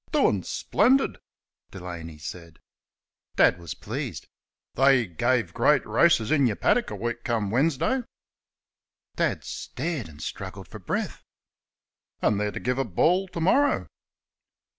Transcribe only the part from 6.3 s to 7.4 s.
in yur paddick a week